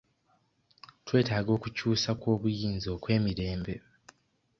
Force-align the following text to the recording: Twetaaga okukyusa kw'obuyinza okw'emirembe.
Twetaaga 1.05 1.51
okukyusa 1.57 2.09
kw'obuyinza 2.19 2.87
okw'emirembe. 2.95 3.75